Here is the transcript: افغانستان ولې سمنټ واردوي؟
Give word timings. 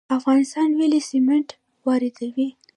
افغانستان 0.17 0.69
ولې 0.79 0.99
سمنټ 1.09 1.47
واردوي؟ 1.87 2.47